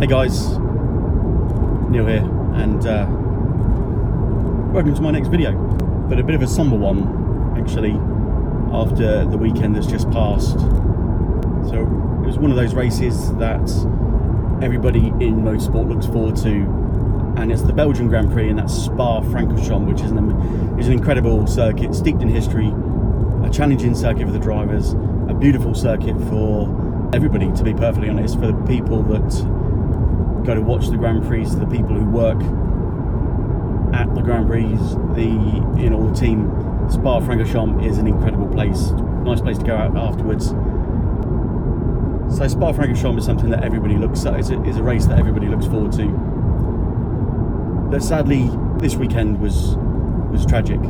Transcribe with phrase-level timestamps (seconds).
[0.00, 0.48] Hey guys,
[1.88, 3.06] Neil here, and uh,
[4.72, 5.52] welcome to my next video.
[6.08, 7.92] But a bit of a somber one, actually,
[8.72, 10.58] after the weekend that's just passed.
[10.58, 11.82] So
[12.22, 13.60] it was one of those races that
[14.60, 16.50] everybody in motorsport looks forward to,
[17.40, 21.46] and it's the Belgian Grand Prix, and that's Spa-Francorchamps, which is an, is an incredible
[21.46, 22.66] circuit, steeped in history,
[23.44, 24.94] a challenging circuit for the drivers,
[25.28, 26.66] a beautiful circuit for
[27.14, 29.32] everybody, to be perfectly honest, for the people that
[30.44, 32.38] go to watch the Grand Prix, the people who work
[33.94, 34.66] at the Grand Prix,
[35.14, 35.24] the
[35.80, 36.50] you know the team.
[36.90, 38.90] Spa-Francorchamps is an incredible place,
[39.24, 40.48] nice place to go out afterwards.
[42.36, 44.38] So Spa-Francorchamps is something that everybody looks at.
[44.38, 46.08] It's a, it's a race that everybody looks forward to.
[47.90, 49.76] But sadly, this weekend was
[50.30, 50.80] was tragic.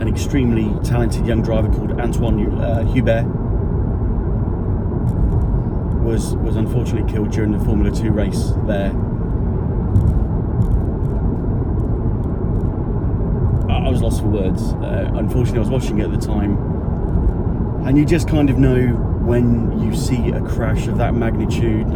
[0.00, 3.24] An extremely talented young driver called Antoine uh, Hubert
[6.06, 8.92] was was unfortunately killed during the Formula 2 race there.
[13.68, 14.62] I was lost for words.
[14.62, 16.56] Uh, unfortunately, I was watching it at the time,
[17.84, 18.86] and you just kind of know
[19.26, 21.88] when you see a crash of that magnitude.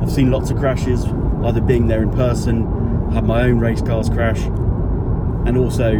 [0.00, 1.04] I've seen lots of crashes,
[1.44, 4.40] either being there in person, had my own race cars crash,
[5.46, 5.96] and also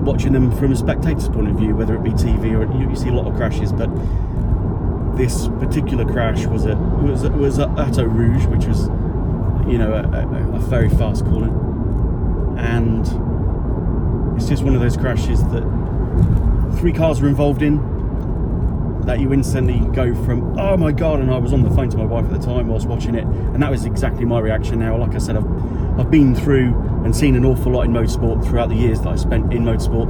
[0.00, 2.96] watching them from a spectator's point of view, whether it be TV or you, you
[2.96, 3.88] see a lot of crashes, but
[5.18, 8.86] this particular crash was a was was at Eau Rouge, which was
[9.68, 11.48] you know a, a, a, very fast corner,
[12.56, 13.00] and
[14.36, 15.62] it's just one of those crashes that
[16.78, 17.96] three cars were involved in.
[19.04, 21.96] That you instantly go from oh my god, and I was on the phone to
[21.96, 24.78] my wife at the time whilst watching it, and that was exactly my reaction.
[24.78, 26.74] Now, like I said, I've I've been through
[27.04, 30.08] and seen an awful lot in motorsport throughout the years that I spent in motorsport,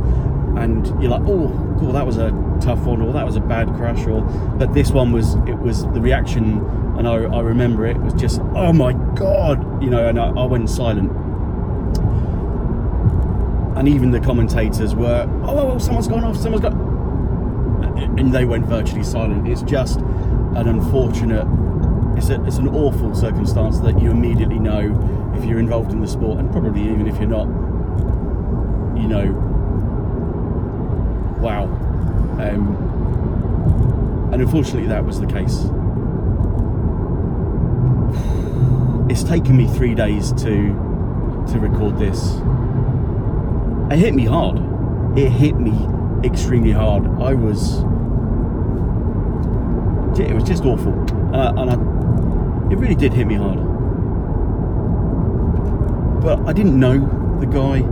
[0.62, 3.68] and you're like, oh, cool, that was a tough one, or that was a bad
[3.74, 4.22] crash, or
[4.56, 6.64] but this one was it was the reaction,
[6.98, 10.44] and I, I remember it was just oh my god, you know, and I, I
[10.44, 11.12] went silent.
[13.76, 16.72] And even the commentators were, oh, oh, someone's gone off, someone's got,
[18.18, 19.46] and they went virtually silent.
[19.46, 21.46] It's just an unfortunate,
[22.18, 26.08] it's, a, it's an awful circumstance that you immediately know if you're involved in the
[26.08, 27.46] sport, and probably even if you're not,
[29.00, 29.30] you know,
[31.40, 31.68] wow.
[32.38, 35.64] Um, and unfortunately, that was the case.
[39.10, 40.74] It's taken me three days to
[41.48, 42.36] to record this.
[43.90, 44.58] It hit me hard.
[45.18, 45.88] It hit me
[46.22, 47.06] extremely hard.
[47.20, 47.78] I was.
[50.20, 50.92] It was just awful,
[51.34, 51.74] uh, and I,
[52.72, 53.58] it really did hit me hard.
[56.22, 56.98] But I didn't know
[57.40, 57.82] the guy.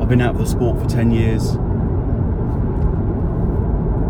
[0.00, 1.56] I've been out of the sport for ten years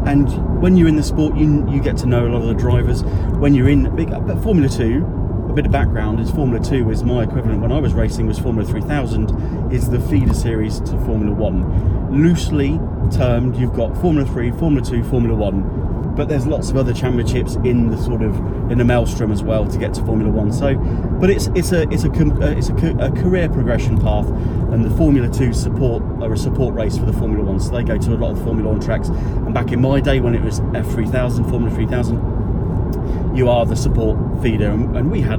[0.07, 2.55] and when you're in the sport, you you get to know a lot of the
[2.55, 3.03] drivers.
[3.03, 5.05] When you're in big, but Formula Two,
[5.49, 8.39] a bit of background is Formula Two is my equivalent when I was racing was
[8.39, 12.23] Formula 3000 is the feeder series to Formula One.
[12.23, 12.79] Loosely
[13.11, 15.88] termed, you've got Formula Three, Formula Two, Formula One
[16.19, 18.35] but there's lots of other championships in the sort of
[18.73, 20.53] in the maelstrom as well to get to Formula One.
[20.53, 20.75] So,
[21.21, 24.91] but it's it's a it's a uh, it's a, a career progression path, and the
[24.97, 27.61] Formula Two support are a support race for the Formula One.
[27.61, 29.09] So they go to a lot of Formula One tracks.
[29.11, 34.19] And back in my day when it was F3000, Formula 3000, you are the support
[34.43, 35.39] feeder, and, and we had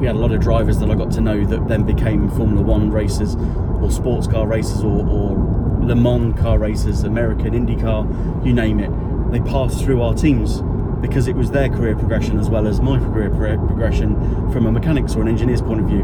[0.00, 2.62] we had a lot of drivers that I got to know that then became Formula
[2.62, 3.36] One racers
[3.80, 5.36] or sports car racers or, or
[5.84, 8.90] Le Mans car racers, American IndyCar, you name it
[9.30, 10.62] they passed through our teams
[11.00, 14.14] because it was their career progression as well as my career progression
[14.52, 16.02] from a mechanic's or an engineer's point of view.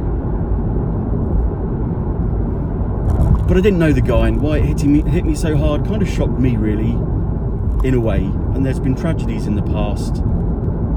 [3.47, 5.84] But I didn't know the guy, and why it hit me, hit me so hard
[5.84, 6.93] kind of shocked me, really,
[7.87, 8.21] in a way.
[8.21, 10.22] And there's been tragedies in the past.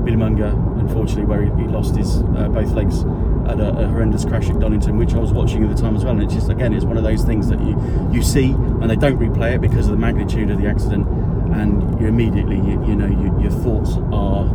[0.05, 3.01] Billy Monger, unfortunately, where he, he lost his uh, both legs
[3.49, 6.05] at a, a, horrendous crash at Donington, which I was watching at the time as
[6.05, 6.13] well.
[6.13, 7.75] And it's just again, it's one of those things that you
[8.13, 11.07] you see, and they don't replay it because of the magnitude of the accident
[11.55, 14.45] and you immediately you, you know you, your thoughts are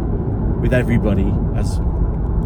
[0.61, 1.79] with everybody as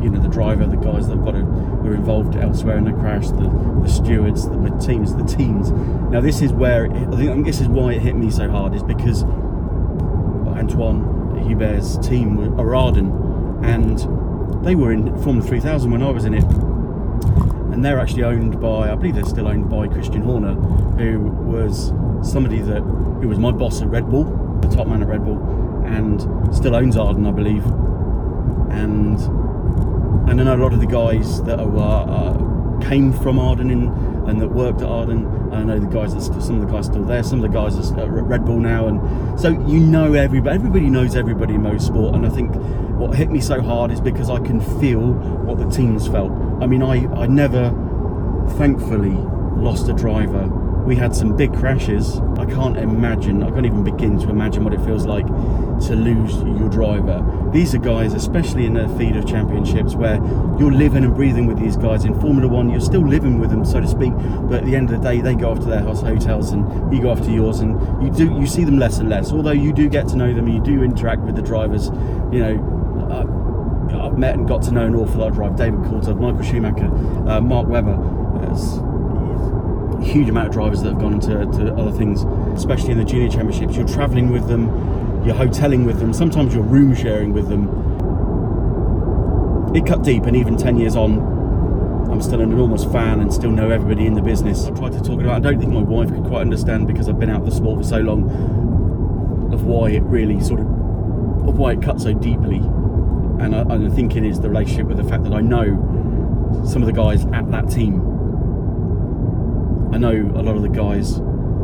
[0.03, 3.29] you know the driver, the guys that got to, were involved elsewhere in the crash,
[3.29, 3.49] the,
[3.83, 5.71] the stewards, the teams, the teams.
[5.71, 8.75] Now this is where it, I think this is why it hit me so hard
[8.75, 11.03] is because Antoine
[11.47, 13.11] Hubert's team Arden,
[13.65, 13.99] and
[14.65, 18.93] they were in Formula 3000 when I was in it, and they're actually owned by
[18.93, 21.93] I believe they're still owned by Christian Horner, who was
[22.23, 24.45] somebody that who was my boss at Red Bull
[24.75, 25.39] top man at Red Bull,
[25.87, 26.21] and
[26.55, 27.65] still owns Arden, I believe.
[28.71, 29.21] And
[30.29, 33.89] and I know a lot of the guys that are, uh, came from Arden in,
[34.27, 37.05] and that worked at Arden, I know the guys, that some of the guys still
[37.05, 40.55] there, some of the guys are at Red Bull now, and so you know everybody.
[40.55, 42.55] Everybody knows everybody in motorsport, and I think
[42.99, 46.33] what hit me so hard is because I can feel what the teams felt.
[46.63, 47.71] I mean, I I never,
[48.57, 49.17] thankfully,
[49.57, 50.49] lost a driver
[50.85, 52.19] we had some big crashes.
[52.39, 56.35] I can't imagine, I can't even begin to imagine what it feels like to lose
[56.43, 57.25] your driver.
[57.53, 60.17] These are guys, especially in the feed of championships, where
[60.59, 62.05] you're living and breathing with these guys.
[62.05, 64.13] In Formula One, you're still living with them, so to speak,
[64.49, 67.01] but at the end of the day, they go off to their hotels and you
[67.01, 67.73] go off to yours, and
[68.03, 69.33] you do you see them less and less.
[69.33, 71.87] Although you do get to know them, you do interact with the drivers.
[72.31, 72.75] You know,
[74.03, 76.91] I've met and got to know an awful lot of drivers: David Coulthard, Michael Schumacher,
[77.29, 77.95] uh, Mark Webber.
[77.95, 78.94] Uh,
[80.05, 82.25] huge amount of drivers that have gone into to other things,
[82.57, 83.77] especially in the junior championships.
[83.77, 84.67] You're travelling with them,
[85.25, 87.69] you're hoteling with them, sometimes you're room sharing with them.
[89.75, 91.19] It cut deep, and even 10 years on,
[92.11, 94.67] I'm still an enormous fan and still know everybody in the business.
[94.67, 97.19] I tried to talk about I don't think my wife could quite understand because I've
[97.19, 98.31] been out of the sport for so long
[99.53, 100.67] of why it really sort of
[101.49, 102.59] of why it cut so deeply.
[102.59, 106.63] And I, and I think it is the relationship with the fact that I know
[106.65, 108.14] some of the guys at that team
[109.95, 111.19] I know a lot of the guys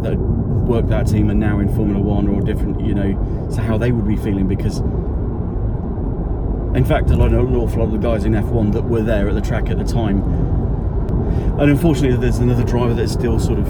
[0.04, 3.76] that work that team are now in Formula One or different, you know, so how
[3.76, 4.78] they would be feeling because,
[6.76, 9.28] in fact, I know an awful lot of the guys in F1 that were there
[9.28, 10.22] at the track at the time.
[11.58, 13.66] And unfortunately, there's another driver that's still sort of,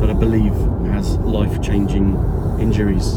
[0.00, 0.54] that I believe
[0.90, 2.16] has life changing
[2.58, 3.12] injuries.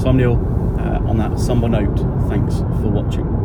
[0.00, 0.34] So I'm Neil.
[0.78, 1.98] Uh, on that somber note,
[2.28, 3.35] thanks for watching.